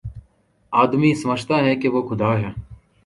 آدمی 0.73 1.13
سمجھتا 1.15 1.57
ہے 1.65 1.75
کہ 1.75 1.89
وہ 1.89 2.01
خدا 2.09 2.31
ہے 2.39 2.51